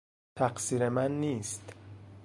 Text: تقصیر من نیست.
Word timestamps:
تقصیر 0.37 0.89
من 0.89 1.11
نیست. 1.21 1.73